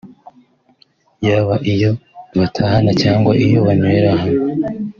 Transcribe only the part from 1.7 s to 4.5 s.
iyo batahana cyangwa iyo banywera hano